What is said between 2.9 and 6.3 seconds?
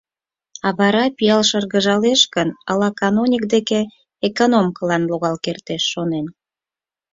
каноник деке экономкылан логал кертеш, шонен.